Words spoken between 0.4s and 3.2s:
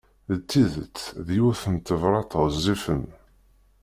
tidet, d yiwet n tebrat ɣezzifen.